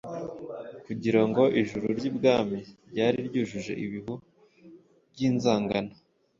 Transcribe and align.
kugira 0.85 1.21
ngo 1.27 1.43
ijuru 1.61 1.85
ry’ibwami 1.97 2.59
ryari 2.89 3.19
ryuje 3.27 3.73
ibihu 3.85 4.13
by’inzangano 5.11 5.93